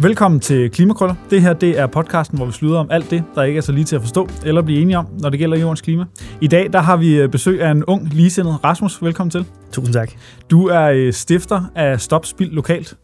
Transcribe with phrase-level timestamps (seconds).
[0.00, 1.14] Velkommen til Klimakrøller.
[1.30, 3.72] Det her det er podcasten, hvor vi slutter om alt det, der ikke er så
[3.72, 6.04] lige til at forstå eller blive enige om, når det gælder jordens klima.
[6.40, 9.02] I dag der har vi øh, besøg af en ung, ligesindet Rasmus.
[9.02, 9.44] Velkommen til.
[9.72, 10.10] Tusind tak.
[10.50, 12.94] Du er øh, stifter af Stop Spild Lokalt,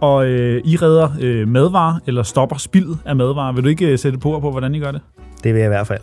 [0.00, 3.52] og øh, I redder øh, madvarer, eller stopper spildet af madvarer.
[3.52, 5.00] Vil du ikke øh, sætte på på, hvordan I gør det?
[5.44, 6.00] Det vil jeg i hvert fald.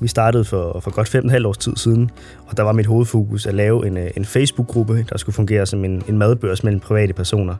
[0.00, 2.10] Vi startede for, for godt fem og års tid siden,
[2.46, 5.84] og der var mit hovedfokus at lave en, øh, en Facebook-gruppe, der skulle fungere som
[5.84, 7.54] en, en madbørs mellem private personer.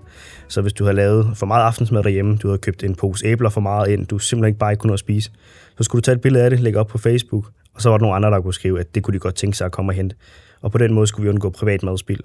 [0.49, 3.51] Så hvis du har lavet for meget aftensmad derhjemme, du har købt en pose æbler
[3.51, 5.31] for meget ind, du simpelthen ikke bare ikke kunne nå at spise,
[5.79, 7.99] så skulle du tage et billede af det, lægge op på Facebook, og så var
[7.99, 9.91] der nogle andre, der kunne skrive, at det kunne de godt tænke sig at komme
[9.93, 10.17] og hente.
[10.63, 12.21] Og på den måde skulle vi undgå privat madspild.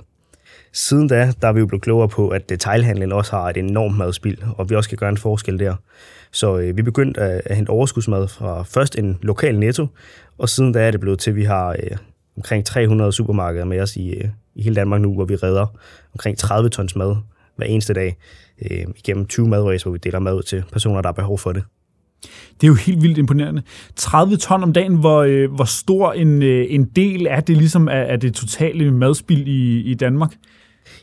[0.78, 3.58] Siden da, der er vi jo blevet klogere på, at øh, detailhandlen også har et
[3.58, 5.76] enormt madspild, og vi også kan gøre en forskel der.
[6.32, 9.88] Så øh, vi begyndte at, at hente overskudsmad fra først en lokal netto,
[10.38, 11.98] og siden da er det blevet til, at vi har øh,
[12.38, 15.66] omkring 300 supermarkeder med os i, øh, i hele Danmark nu, hvor vi redder
[16.14, 17.16] omkring 30 tons mad
[17.56, 18.18] hver eneste dag
[18.72, 21.52] øh, igennem 20 madrace, hvor vi deler mad ud til personer, der har behov for
[21.52, 21.64] det.
[22.62, 23.62] Det er jo helt vildt imponerende.
[23.96, 27.88] 30 ton om dagen, hvor, øh, hvor stor en, øh, en del er det ligesom
[27.88, 30.36] af, af det totale madspild i, i Danmark?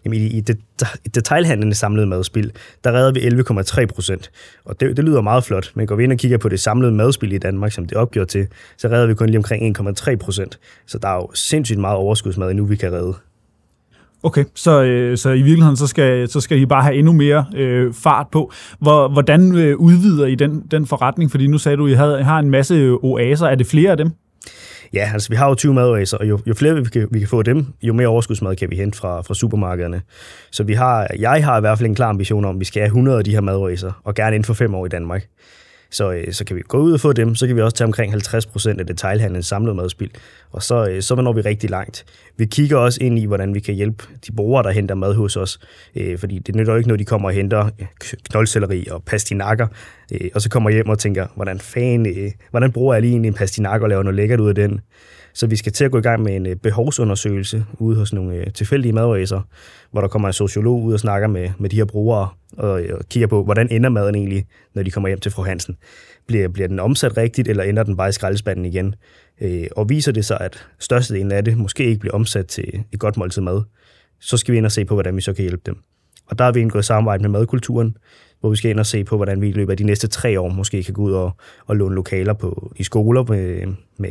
[0.05, 0.59] Jamen, i, i, det,
[1.05, 2.53] i detailhandlen samlede madspil,
[2.85, 4.31] der redder vi 11,3 procent.
[4.65, 6.93] Og det, det lyder meget flot, men går vi ind og kigger på det samlede
[6.93, 10.59] madspil i Danmark, som det opgjort til, så redder vi kun lige omkring 1,3 procent.
[10.87, 13.15] Så der er jo sindssygt meget overskudsmad endnu, vi kan redde.
[14.25, 17.47] Okay, så, øh, så i virkeligheden, så skal, så skal I bare have endnu mere
[17.57, 18.53] øh, fart på.
[18.79, 21.31] Hvor, hvordan øh, udvider I den, den forretning?
[21.31, 23.47] Fordi nu sagde du, at I, havde, I har en masse øh, oaser.
[23.47, 24.11] Er det flere af dem?
[24.93, 27.29] Ja, altså vi har jo 20 madoaser, og jo, jo flere vi kan, vi kan
[27.29, 30.03] få dem, jo mere overskudsmad kan vi hente fra, fra supermarkederne.
[30.51, 32.81] Så vi har, jeg har i hvert fald en klar ambition om, at vi skal
[32.81, 35.27] have 100 af de her madoaser, og gerne inden for fem år i Danmark.
[35.93, 37.87] Så, øh, så kan vi gå ud og få dem, så kan vi også tage
[37.87, 40.11] omkring 50% af detailhandlens samlede madspild,
[40.51, 42.05] og så, øh, så når vi rigtig langt.
[42.37, 45.37] Vi kigger også ind i, hvordan vi kan hjælpe de brugere, der henter mad hos
[45.37, 45.61] os,
[45.97, 47.87] øh, fordi det nytter jo ikke, når de kommer og henter øh,
[48.31, 49.67] knoldcelleri og pastinakker,
[50.13, 53.35] øh, og så kommer hjem og tænker, hvordan fanden, øh, hvordan bruger jeg lige en
[53.35, 54.81] pastinak og laver noget lækkert ud af den?
[55.35, 58.35] Så vi skal til at gå i gang med en øh, behovsundersøgelse ude hos nogle
[58.35, 59.41] øh, tilfældige madræser,
[59.91, 62.97] hvor der kommer en sociolog ud og snakker med, med de her brugere og, øh,
[62.99, 65.77] og kigger på, hvordan ender maden egentlig, når de kommer hjem til fru Hansen.
[66.27, 68.95] Bliver, bliver den omsat rigtigt, eller ender den bare i skraldespanden igen?
[69.41, 72.99] Øh, og viser det sig, at størstedelen af det måske ikke bliver omsat til et
[72.99, 73.63] godt måltid mad,
[74.21, 75.77] så skal vi ind og se på, hvordan vi så kan hjælpe dem.
[76.27, 77.97] Og der har vi indgået samarbejde med madkulturen,
[78.41, 80.41] hvor vi skal ind og se på, hvordan vi i løbet af de næste tre
[80.41, 84.11] år måske kan gå ud og, og låne lokaler på, i skoler med, med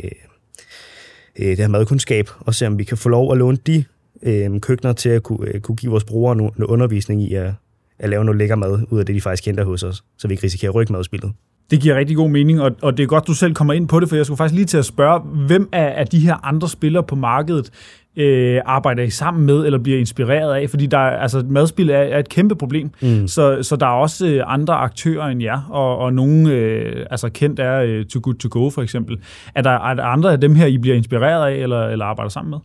[1.41, 3.83] øh, det her madkundskab, og se om vi kan få lov at låne de
[4.23, 7.53] øh, køkkener til at kunne, øh, kunne give vores brugere noget, noget undervisning i at,
[7.99, 10.33] at lave noget lækker mad ud af det, de faktisk henter hos os, så vi
[10.33, 11.31] ikke risikerer rygmadspillet.
[11.71, 13.99] Det giver rigtig god mening, og, og det er godt, du selv kommer ind på
[13.99, 16.69] det, for jeg skulle faktisk lige til at spørge, hvem af, af de her andre
[16.69, 17.71] spillere på markedet
[18.17, 20.69] øh, arbejder I sammen med, eller bliver inspireret af?
[20.69, 23.27] Fordi der, altså, madspil er, er et kæmpe problem, mm.
[23.27, 27.29] så, så der er også øh, andre aktører end jer, og, og nogle, øh, altså
[27.29, 29.19] kendt er øh, Too Good To Go for eksempel.
[29.55, 32.29] Er der, er der andre af dem her, I bliver inspireret af, eller, eller arbejder
[32.29, 32.59] sammen med?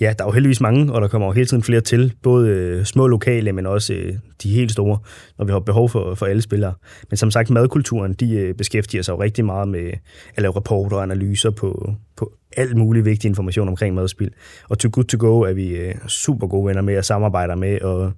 [0.00, 2.48] Ja, der er jo heldigvis mange, og der kommer jo hele tiden flere til, både
[2.48, 4.12] øh, små lokale, men også øh,
[4.42, 4.98] de helt store,
[5.38, 6.72] når vi har behov for, for alle spillere.
[7.10, 9.90] Men som sagt, madkulturen, de øh, beskæftiger sig jo rigtig meget med
[10.34, 14.30] at lave rapporter og analyser på, på alt mulig vigtig information omkring madspil.
[14.68, 17.80] Og Too Good To Go er vi øh, super gode venner med og samarbejder med,
[17.80, 18.12] og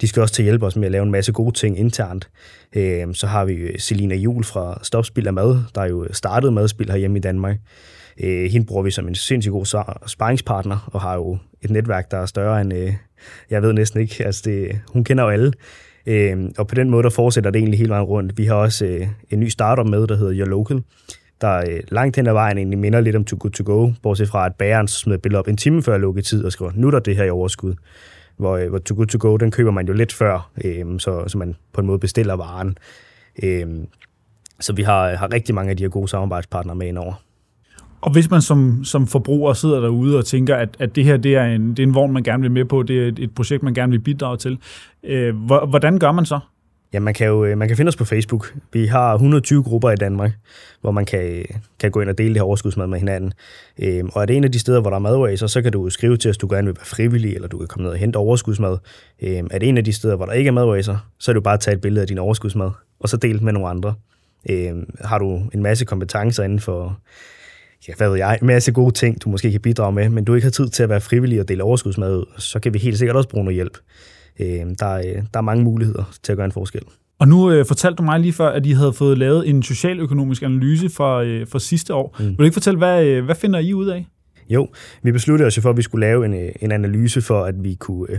[0.00, 2.30] de skal også til at hjælpe os med at lave en masse gode ting internt.
[2.76, 6.52] Øh, så har vi øh, Selina Jul fra Stop Spil af Mad, der jo startede
[6.52, 7.56] madspil herhjemme i Danmark.
[8.20, 9.66] Øh, hende bruger vi som en sindssygt god
[10.06, 12.92] sparringspartner, og har jo et netværk, der er større end, øh,
[13.50, 15.52] jeg ved næsten ikke, altså det, hun kender jo alle.
[16.06, 18.38] Øhm, og på den måde, der fortsætter det egentlig hele vejen rundt.
[18.38, 20.82] Vi har også en ny startup med, der hedder Your Local,
[21.40, 24.28] der øh, langt hen ad vejen egentlig minder lidt om Too Good To Go, bortset
[24.28, 26.90] fra, at bæren smed et billede op en time før lukketid og skriver, nu er
[26.90, 27.74] der det her i overskud.
[28.36, 31.24] Hvor, øh, hvor Too Good To Go, den køber man jo lidt før, øh, så,
[31.26, 32.78] så man på en måde bestiller varen.
[33.42, 33.66] Øh,
[34.60, 37.14] så vi har, har rigtig mange af de her gode samarbejdspartnere med indover.
[38.00, 41.36] Og hvis man som, som forbruger sidder derude og tænker, at, at det her det
[41.36, 43.34] er, en, det er en vogn, man gerne vil med på, det er et, et
[43.34, 44.58] projekt, man gerne vil bidrage til,
[45.02, 46.40] øh, hvordan gør man så?
[46.92, 48.54] Ja, man kan jo øh, man kan finde os på Facebook.
[48.72, 50.32] Vi har 120 grupper i Danmark,
[50.80, 51.44] hvor man kan, øh,
[51.80, 53.32] kan gå ind og dele det her overskudsmad med hinanden.
[53.82, 55.90] Øhm, og er det en af de steder, hvor der er madoaser, så kan du
[55.90, 58.16] skrive til os, du gerne vil være frivillig, eller du kan komme ned og hente
[58.16, 58.78] overskudsmad.
[59.22, 61.36] Øhm, er det en af de steder, hvor der ikke er madoaser, så er det
[61.36, 62.70] jo bare at tage et billede af din overskudsmad,
[63.00, 63.94] og så dele med nogle andre.
[64.50, 67.00] Øhm, har du en masse kompetencer inden for
[67.88, 70.34] ja, hvad ved jeg, en masse gode ting, du måske kan bidrage med, men du
[70.34, 72.98] ikke har tid til at være frivillig og dele overskudsmad ud, så kan vi helt
[72.98, 73.78] sikkert også bruge noget hjælp
[74.40, 76.82] øh, der, øh, der er mange muligheder til at gøre en forskel.
[77.18, 80.42] Og nu øh, fortalte du mig lige før, at I havde fået lavet en socialøkonomisk
[80.42, 82.16] analyse for, øh, for sidste år.
[82.18, 82.26] Mm.
[82.26, 84.06] Vil du ikke fortælle, hvad, øh, hvad finder I ud af?
[84.50, 84.68] Jo,
[85.02, 87.74] vi besluttede os for, at vi skulle lave en, øh, en analyse for, at vi
[87.74, 88.18] kunne øh,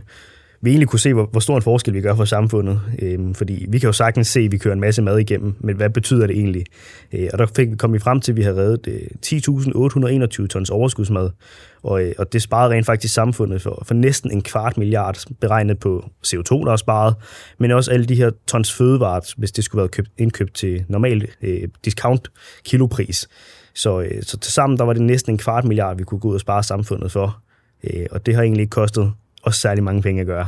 [0.61, 2.81] vi egentlig kunne se, hvor, hvor stor en forskel vi gør for samfundet.
[3.01, 5.75] Øhm, fordi vi kan jo sagtens se, at vi kører en masse mad igennem, men
[5.75, 6.65] hvad betyder det egentlig?
[7.13, 9.01] Øh, og der fik, kom vi frem til, at vi havde reddet øh,
[10.43, 11.29] 10.821 tons overskudsmad,
[11.83, 15.79] og, øh, og det sparede rent faktisk samfundet for, for næsten en kvart milliard, beregnet
[15.79, 17.15] på CO2, der er sparet,
[17.57, 21.27] men også alle de her tons fødevarer, hvis det skulle være købt, indkøbt til normal
[21.41, 22.31] øh, discount
[22.65, 23.27] kilopris.
[23.73, 26.27] Så, øh, så til sammen der var det næsten en kvart milliard, vi kunne gå
[26.27, 27.41] ud og spare samfundet for.
[27.83, 29.11] Øh, og det har egentlig ikke kostet
[29.43, 30.45] og særlig mange penge at gøre.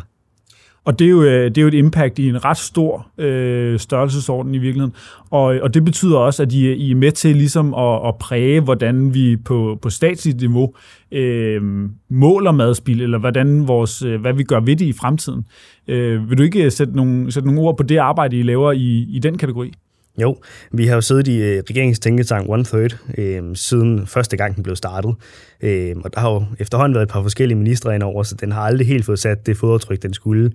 [0.86, 3.80] Og det er, jo, øh, det er jo et impact i en ret stor øh,
[3.80, 4.96] størrelsesorden i virkeligheden.
[5.30, 8.16] Og, øh, og det betyder også, at I, I er med til ligesom at, at
[8.20, 10.74] præge, hvordan vi på, på statsligt niveau
[11.12, 11.62] øh,
[12.10, 15.46] måler madspil, eller hvordan vores, øh, hvad vi gør ved det i fremtiden.
[15.88, 19.08] Øh, vil du ikke sætte nogle, sætte nogle ord på det arbejde, I laver i,
[19.10, 19.74] i den kategori?
[20.18, 20.38] Jo,
[20.72, 24.76] vi har jo siddet i øh, regeringens One Third øh, siden første gang den blev
[24.76, 25.16] startet.
[25.62, 28.52] Øh, og der har jo efterhånden været et par forskellige ministre ind over, så den
[28.52, 30.52] har aldrig helt fået sat det fodaftryk, den skulle.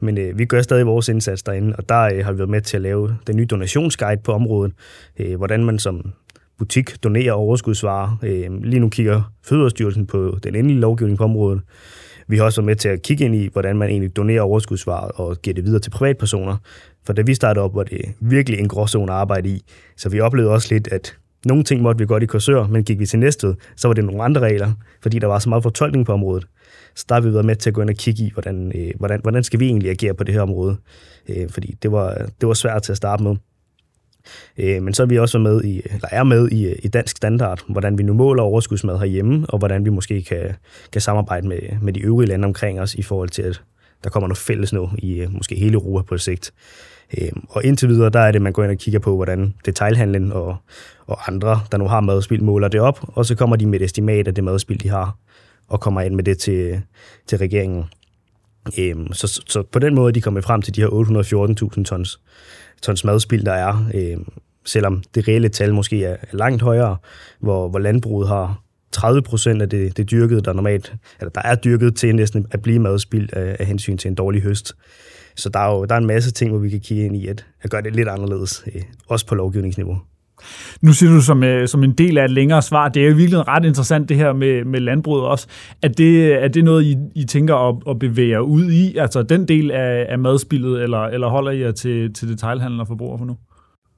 [0.00, 2.60] Men øh, vi gør stadig vores indsats derinde, og der øh, har vi været med
[2.60, 4.72] til at lave den nye donationsguide på området.
[5.18, 6.12] Øh, hvordan man som
[6.58, 8.16] butik donerer overskudsvarer.
[8.22, 11.60] Øh, lige nu kigger Fødevarestyrelsen på den endelige lovgivning på området.
[12.28, 15.08] Vi har også været med til at kigge ind i, hvordan man egentlig donerer overskudsvarer
[15.08, 16.56] og giver det videre til privatpersoner.
[17.06, 19.64] For da vi startede op, var det virkelig en gråzone at arbejde i.
[19.96, 22.98] Så vi oplevede også lidt, at nogle ting måtte vi godt i kursør, men gik
[22.98, 26.06] vi til næste, så var det nogle andre regler, fordi der var så meget fortolkning
[26.06, 26.46] på området.
[26.94, 28.90] Så der har vi været med til at gå ind og kigge i, hvordan, øh,
[28.98, 30.76] hvordan, hvordan skal vi egentlig agere på det her område.
[31.28, 33.36] Øh, fordi det var, det var svært til at starte med.
[34.58, 37.16] Øh, men så er vi også med i, eller er med i, øh, i dansk
[37.16, 40.54] standard, hvordan vi nu måler overskudsmad herhjemme, og hvordan vi måske kan,
[40.92, 43.62] kan samarbejde med, med de øvrige lande omkring os i forhold til, at
[44.04, 46.52] der kommer noget fælles nu i øh, måske hele Europa på sigt.
[47.18, 50.32] Øhm, og indtil videre, der er det, man går ind og kigger på, hvordan detailhandlen
[50.32, 50.56] og,
[51.06, 53.84] og andre, der nu har madspild, måler det op, og så kommer de med et
[53.84, 55.16] estimat af det madspild, de har,
[55.68, 56.82] og kommer ind med det til,
[57.26, 57.84] til regeringen.
[58.78, 60.88] Øhm, så, så, på den måde de kommer frem til de her
[61.76, 62.20] 814.000 tons,
[62.82, 64.28] tons madspild, der er, øhm,
[64.64, 66.96] selvom det reelle tal måske er langt højere,
[67.40, 68.62] hvor, hvor landbruget har
[68.92, 72.62] 30 procent af det, det dyrkede, der normalt, eller der er dyrket til næsten at
[72.62, 74.74] blive madspild af, af hensyn til en dårlig høst.
[75.36, 77.26] Så der er jo der er en masse ting, hvor vi kan kigge ind i
[77.26, 79.98] at, at gøre det lidt anderledes, øh, også på lovgivningsniveau.
[80.82, 83.14] Nu siger du som, øh, som en del af et længere svar, det er jo
[83.14, 85.46] virkelig ret interessant det her med, med landbruget også.
[85.82, 88.96] Er det, er det noget, I, I tænker at, at bevæge jer ud i?
[88.96, 92.86] Altså den del af, af madspillet, eller, eller holder I jer til, til detailhandel og
[92.86, 93.36] forbruger for nu?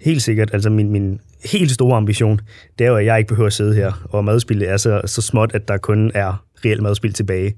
[0.04, 0.50] Helt sikkert.
[0.52, 2.40] Altså min, min helt store ambition,
[2.78, 5.22] det er jo, at jeg ikke behøver at sidde her, og madspillet er så, så
[5.22, 7.54] småt, at der kun er reelt madspil tilbage.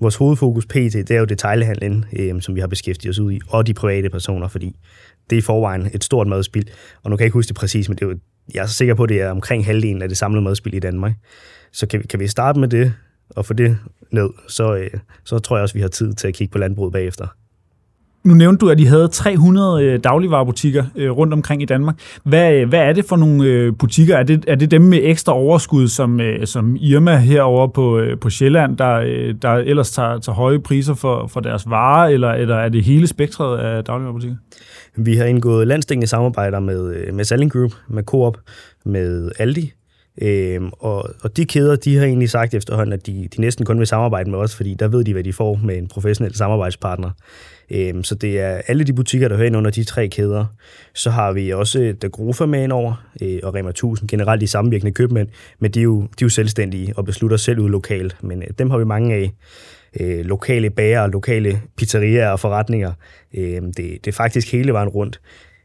[0.00, 3.40] Vores hovedfokus pt, det er jo detailhandlen, øh, som vi har beskæftiget os ud i,
[3.48, 4.76] og de private personer, fordi
[5.30, 6.70] det er i forvejen et stort madspil.
[7.02, 8.18] Og nu kan jeg ikke huske det præcis, men det er jo,
[8.54, 11.12] jeg er sikker på, at det er omkring halvdelen af det samlede madspil i Danmark.
[11.72, 12.92] Så kan vi, kan vi starte med det,
[13.30, 13.78] og få det
[14.10, 14.90] ned, så, øh,
[15.24, 17.26] så tror jeg også, at vi har tid til at kigge på landbruget bagefter.
[18.24, 22.00] Nu nævnte du, at de havde 300 øh, dagligvarerbutikker øh, rundt omkring i Danmark.
[22.24, 24.16] Hvad, øh, hvad er det for nogle butikker?
[24.16, 28.76] Er det, er det dem med ekstra overskud, som, som Irma herover på, på Sjælland,
[28.76, 28.98] der,
[29.42, 33.06] der ellers tager, tager høje priser for, for deres varer, eller, eller er det hele
[33.06, 34.36] spektret af dagligvarerbutikker?
[34.96, 38.38] Vi har indgået landstækkende samarbejder med, med Salling Group, med Coop,
[38.84, 39.72] med Aldi,
[40.22, 43.78] Øhm, og, og de kæder, de har egentlig sagt efterhånden, at de, de næsten kun
[43.78, 47.10] vil samarbejde med os, fordi der ved de, hvad de får med en professionel samarbejdspartner.
[47.70, 50.44] Øhm, så det er alle de butikker, der hører ind under de tre kæder.
[50.94, 54.46] Så har vi også øh, Dagrofa med ind over, øh, og Rema 1000, generelt de
[54.46, 58.16] sammenvirkende købmænd, men de er, jo, de er jo selvstændige og beslutter selv ud lokalt.
[58.20, 59.32] Men øh, dem har vi mange af.
[60.00, 62.92] Øh, lokale bager, lokale pizzerier og forretninger.
[63.34, 65.20] Øh, det, det er faktisk hele vejen rundt.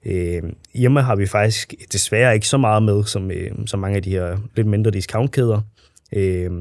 [0.05, 0.41] Øh,
[0.73, 4.09] Irma har vi faktisk desværre ikke så meget med, som, øh, som mange af de
[4.09, 5.61] her lidt mindre discountkæder.
[6.15, 6.51] Øh,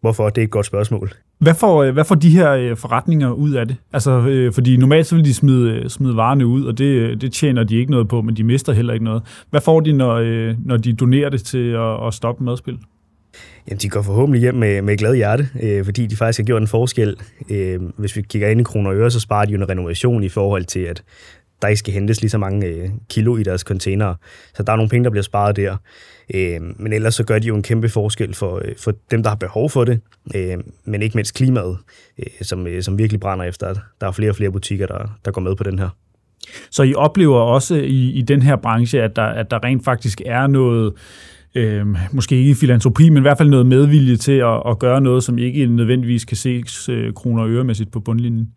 [0.00, 0.28] hvorfor?
[0.28, 1.12] Det er et godt spørgsmål.
[1.38, 3.76] Hvad får, øh, hvad får de her øh, forretninger ud af det?
[3.92, 7.64] Altså, øh, fordi normalt så vil de smide, smide varerne ud, og det, det tjener
[7.64, 9.22] de ikke noget på, men de mister heller ikke noget.
[9.50, 10.20] Hvad får de, når,
[10.66, 12.78] når de donerer det til at, at stoppe madspil?
[13.68, 16.62] Jamen, de går forhåbentlig hjem med, med glad hjerte, øh, fordi de faktisk har gjort
[16.62, 17.16] en forskel.
[17.50, 20.22] Øh, hvis vi kigger ind i kroner og øre, så sparer de jo en renovation
[20.22, 21.02] i forhold til, at
[21.62, 24.16] der ikke skal hentes lige så mange øh, kilo i deres containere.
[24.54, 25.76] Så der er nogle penge, der bliver sparet der.
[26.34, 29.30] Øh, men ellers så gør de jo en kæmpe forskel for, øh, for dem, der
[29.30, 30.00] har behov for det,
[30.34, 31.78] øh, men ikke mindst klimaet,
[32.18, 35.18] øh, som, øh, som virkelig brænder efter, at der er flere og flere butikker, der,
[35.24, 35.88] der går med på den her.
[36.70, 40.20] Så I oplever også i, i den her branche, at der, at der rent faktisk
[40.26, 40.92] er noget,
[41.54, 45.24] øh, måske ikke filantropi, men i hvert fald noget medvilje til at, at gøre noget,
[45.24, 48.48] som ikke nødvendigvis kan ses øh, kroner og øremæssigt på bundlinjen?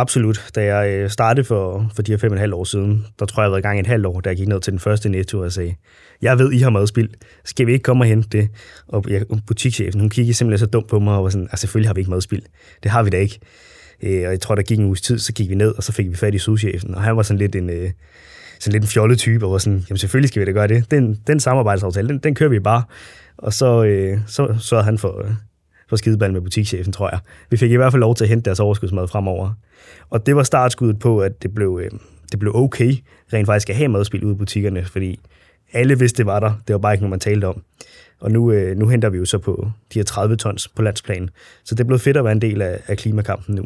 [0.00, 0.50] Absolut.
[0.54, 3.26] Da jeg øh, startede for, for de her fem og et halvt år siden, der
[3.26, 4.70] tror jeg, jeg har været i gang et halvt år, da jeg gik ned til
[4.70, 5.74] den første netto og sagde,
[6.22, 7.08] jeg ved, I har madspild.
[7.44, 8.48] Skal vi ikke komme og hente det?
[8.88, 11.88] Og jeg, butikschefen, hun kiggede simpelthen så dumt på mig og var sådan, altså selvfølgelig
[11.88, 12.42] har vi ikke madspild.
[12.82, 13.38] Det har vi da ikke.
[14.02, 15.92] Øh, og jeg tror, der gik en uges tid, så gik vi ned, og så
[15.92, 17.70] fik vi fat i souschefen, og han var sådan lidt en...
[17.70, 17.90] Øh,
[18.60, 20.90] sådan lidt en fjollet type, og var sådan, jamen selvfølgelig skal vi da gøre det.
[20.90, 22.82] Den, den samarbejdsaftale, den, den kører vi bare.
[23.38, 25.30] Og så, øh, så sørgede han for, øh,
[25.88, 27.18] på skideball med butikschefen, tror jeg.
[27.50, 29.52] Vi fik i hvert fald lov til at hente deres overskudsmad fremover.
[30.10, 31.90] Og det var startskuddet på, at det blev, øh,
[32.32, 32.92] det blev okay
[33.32, 35.20] rent faktisk at have madspil ude i butikkerne, fordi
[35.72, 36.52] alle vidste, det var der.
[36.66, 37.62] Det var bare ikke noget, man talte om.
[38.20, 41.30] Og nu, øh, nu henter vi jo så på de her 30 tons på landsplan.
[41.64, 43.64] Så det er blevet fedt at være en del af, af klimakampen nu.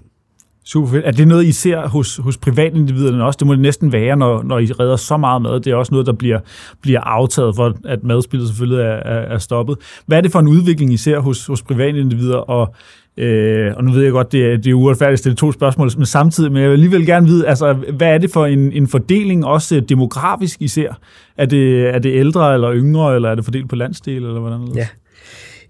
[0.65, 1.07] Super fedt.
[1.07, 3.37] Er det noget, I ser hos, hos privatindividerne også?
[3.37, 5.61] Det må det næsten være, når, når I redder så meget mad.
[5.61, 6.39] Det er også noget, der bliver,
[6.83, 9.77] bliver aftaget for, at madspillet selvfølgelig er, er, er stoppet.
[10.07, 12.37] Hvad er det for en udvikling, I ser hos, hos privatindivider?
[12.37, 12.75] Og,
[13.17, 15.91] øh, og nu ved jeg godt, det er, det er uretfærdigt at stille to spørgsmål,
[15.97, 18.89] men samtidig, men jeg vil alligevel gerne vide, altså, hvad er det for en, en
[18.89, 20.95] fordeling, også demografisk, I ser?
[21.37, 24.69] Er det, er det ældre eller yngre, eller er det fordelt på landsdel, eller hvordan?
[24.75, 24.89] Ja.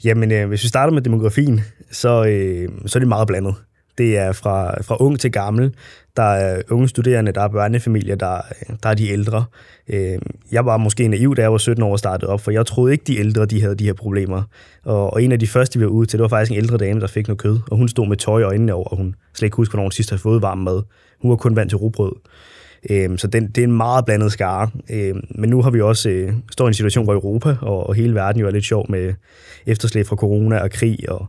[0.04, 3.54] Jamen, øh, hvis vi starter med demografien, så, øh, så er det meget blandet.
[3.98, 5.74] Det er fra, fra ung til gammel.
[6.16, 8.40] Der er unge studerende, der er børnefamilier, der,
[8.82, 9.44] der er de ældre.
[9.88, 10.18] Øh,
[10.52, 12.92] jeg var måske naiv, da jeg var 17 år og startede op, for jeg troede
[12.92, 14.42] ikke, de ældre de havde de her problemer.
[14.84, 16.76] Og, og en af de første, vi var ude til, det var faktisk en ældre
[16.76, 19.14] dame, der fik noget kød, og hun stod med tøj i øjnene over, og hun
[19.34, 20.82] slet ikke husker, hvornår hun sidst havde fået varm mad.
[21.22, 22.12] Hun var kun vant til rugbrød.
[22.90, 24.70] Øh, så det, det er en meget blandet skare.
[24.90, 27.94] Øh, men nu har vi også øh, står i en situation, hvor Europa og, og
[27.94, 29.14] hele verden jo er lidt sjov med
[29.66, 31.26] efterslæb fra corona og krig og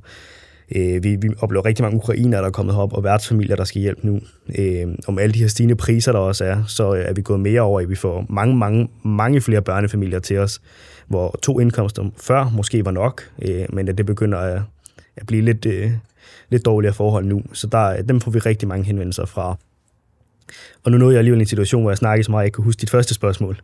[0.76, 3.82] Øh, vi, vi oplever rigtig mange ukrainer, der er kommet herop, og værtsfamilier, der skal
[3.82, 4.20] hjælpe nu.
[4.60, 7.62] Øh, om alle de her stigende priser, der også er, så er vi gået mere
[7.62, 10.62] over, at vi får mange, mange, mange flere børnefamilier til os,
[11.08, 14.62] hvor to indkomster før måske var nok, øh, men at det begynder at,
[15.16, 15.92] at blive lidt, øh,
[16.50, 17.42] lidt dårligere forhold nu.
[17.54, 19.58] Så der, dem får vi rigtig mange henvendelser fra.
[20.84, 22.48] Og nu nåede jeg alligevel i en situation, hvor jeg snakkede så meget, at jeg
[22.48, 23.62] ikke kunne huske dit første spørgsmål.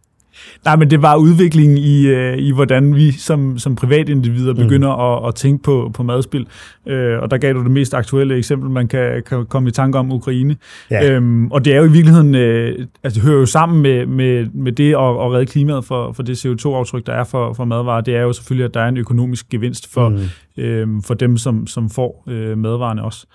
[0.65, 4.59] Nej, men det var udviklingen i, øh, i hvordan vi som, som privatindivider mm.
[4.59, 5.25] begynder mm.
[5.25, 6.47] at, at tænke på, på madspil.
[6.87, 9.97] Øh, og der gav du det mest aktuelle eksempel, man kan, kan komme i tanke
[9.97, 10.55] om Ukraine.
[10.91, 11.11] Ja.
[11.11, 14.45] Øhm, og det er jo i virkeligheden, øh, altså det hører jo sammen med, med,
[14.53, 18.01] med det at, at redde klimaet for, for det CO2-aftryk, der er for, for madvarer.
[18.01, 20.63] Det er jo selvfølgelig, at der er en økonomisk gevinst for, mm.
[20.63, 23.25] øh, for dem, som, som får øh, madvarerne også.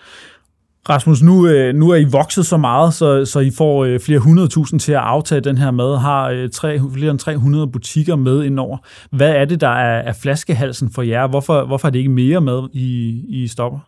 [0.89, 4.19] Rasmus, nu, øh, nu er I vokset så meget, så, så I får øh, flere
[4.19, 8.45] hundredtusind til at aftage den her mad, har øh, tre, flere end 300 butikker med
[8.45, 8.79] indover.
[9.11, 11.27] Hvad er det, der er, er flaskehalsen for jer?
[11.27, 13.79] Hvorfor, hvorfor er det ikke mere med, I, I stopper?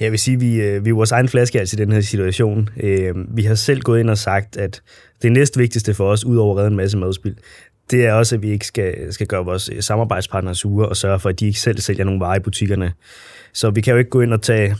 [0.00, 2.68] Jeg vil sige, at vi, vi er vores egen flaskehals i den her situation.
[3.34, 4.82] Vi har selv gået ind og sagt, at
[5.22, 7.36] det næst vigtigste for os, udover at redde en masse madspil,
[7.90, 11.28] det er også, at vi ikke skal, skal gøre vores samarbejdspartnere sure og sørge for,
[11.28, 12.92] at de ikke selv sælger nogle varer i butikkerne.
[13.52, 14.76] Så vi kan jo ikke gå ind og tage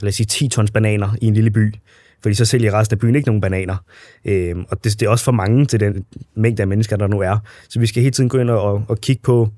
[0.00, 1.74] lad os sige 10 tons bananer i en lille by,
[2.22, 3.76] fordi så sælger resten af byen ikke nogen bananer.
[4.24, 7.20] Øhm, og det, det er også for mange til den mængde af mennesker, der nu
[7.20, 7.38] er.
[7.68, 9.48] Så vi skal hele tiden gå ind og, og kigge på,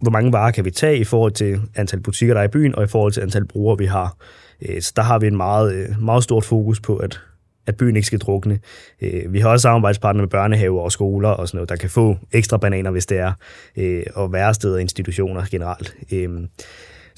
[0.00, 2.74] hvor mange varer kan vi tage i forhold til antal butikker, der er i byen,
[2.74, 4.16] og i forhold til antal brugere, vi har.
[4.62, 7.20] Øh, så der har vi en meget, øh, meget stort fokus på, at,
[7.66, 8.58] at byen ikke skal drukne.
[9.00, 12.16] Øh, vi har også samarbejdspartnere med børnehaver og skoler og sådan noget, der kan få
[12.32, 13.32] ekstra bananer, hvis det er,
[13.76, 15.96] øh, og væresteder og institutioner generelt.
[16.12, 16.30] Øh,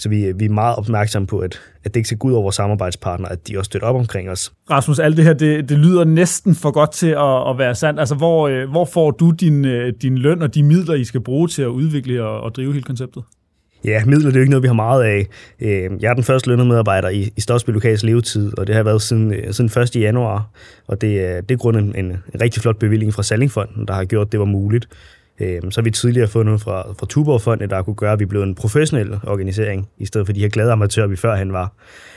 [0.02, 2.42] så vi, vi er meget opmærksomme på, at, at det ikke skal gå ud over
[2.42, 4.52] vores samarbejdspartnere, at de også støtter op omkring os.
[4.70, 8.00] Rasmus, alt det her, det, det lyder næsten for godt til at, at være sandt.
[8.00, 11.20] Altså, hvor, øh, hvor får du din, øh, din løn og de midler, I skal
[11.20, 13.22] bruge til at udvikle og, og drive hele konceptet?
[13.84, 15.26] Ja, midler det er jo ikke noget, vi har meget af.
[15.60, 18.82] Øh, jeg er den første lønnede medarbejder i, i Stofsby Lokals levetid, og det har
[18.82, 19.96] været siden, siden 1.
[19.96, 20.50] januar.
[20.86, 24.04] Og det er, det er grund en, en rigtig flot bevilling fra Sallingfonden, der har
[24.04, 24.88] gjort, at det var muligt.
[25.40, 28.24] Øhm, så har vi tidligere fået noget fra, fra Tuborgfondet, der kunne gøre, at vi
[28.24, 31.72] blev en professionel organisering, i stedet for de her glade amatører, vi førhen var.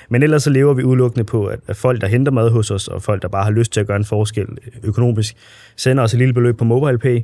[0.10, 3.02] Men ellers så lever vi udelukkende på, at folk, der henter mad hos os, og
[3.02, 5.36] folk, der bare har lyst til at gøre en forskel øh, økonomisk,
[5.76, 7.22] sender os et lille beløb på MobilePay,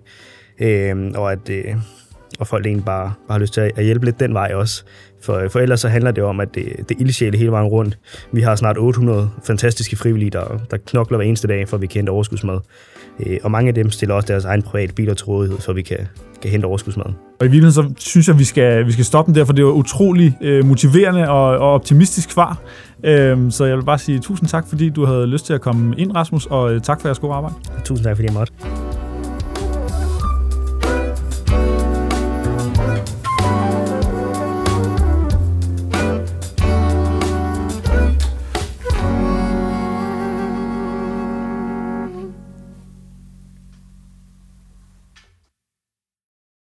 [0.59, 1.75] øhm, og at øh,
[2.39, 4.83] og folk egentlig bare, bare har lyst til at hjælpe lidt den vej også.
[5.23, 7.97] For, for ellers så handler det om, at det, det ildsjæle hele vejen rundt.
[8.31, 11.87] Vi har snart 800 fantastiske frivillige, der, der knokler hver eneste dag, for at vi
[11.87, 12.59] kan hente overskudsmad.
[13.25, 15.81] Øh, og mange af dem stiller også deres egen private biler til rådighed, så vi
[15.81, 15.97] kan,
[16.41, 17.05] kan hente overskudsmad.
[17.39, 19.53] Og i virkeligheden så synes jeg, at vi skal, vi skal stoppe den der, for
[19.53, 22.61] det var utrolig øh, motiverende og, og optimistisk svar.
[23.03, 25.95] Øh, så jeg vil bare sige tusind tak, fordi du havde lyst til at komme
[25.97, 27.55] ind, Rasmus, og øh, tak for jeres gode arbejde.
[27.83, 28.53] Tusind tak, fordi jeg måtte.